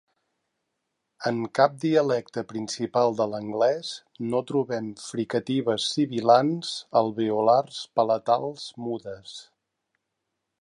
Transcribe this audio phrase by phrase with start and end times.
[1.29, 3.91] En cap dialecte principal de l'anglès
[4.31, 9.37] no trobem fricatives sibilants alveolars palatals mudes.